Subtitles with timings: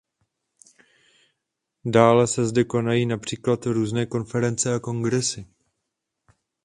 [1.85, 5.45] Dále se zde konají například různé konference a kongresy.